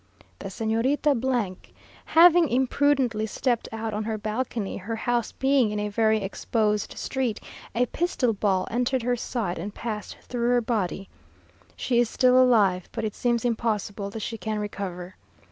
The 0.39 0.47
Señorita 0.47 1.55
having 2.05 2.49
imprudently 2.49 3.27
stepped 3.27 3.69
out 3.71 3.93
on 3.93 4.03
her 4.05 4.17
balcony, 4.17 4.77
her 4.77 4.95
house 4.95 5.31
being 5.31 5.69
in 5.69 5.79
a 5.79 5.89
very 5.89 6.23
exposed 6.23 6.97
street, 6.97 7.39
a 7.75 7.85
pistol 7.85 8.33
ball 8.33 8.67
entered 8.71 9.03
her 9.03 9.15
side, 9.15 9.59
and 9.59 9.75
passed 9.75 10.17
through 10.23 10.47
her 10.49 10.59
body. 10.61 11.07
She 11.75 11.99
is 11.99 12.09
still 12.09 12.41
alive, 12.41 12.89
but 12.91 13.05
it 13.05 13.13
seems 13.13 13.45
impossible 13.45 14.09
that 14.09 14.21
she 14.21 14.39
can 14.39 14.57
recover. 14.57 15.13